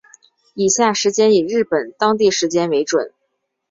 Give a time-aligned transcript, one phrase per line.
[0.55, 3.13] 以下时间以日本当地时间为准